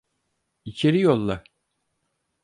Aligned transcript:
İçeri 0.65 0.99
yolla. 1.01 1.43